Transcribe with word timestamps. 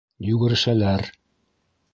-Йүгерешәләр. 0.29 1.05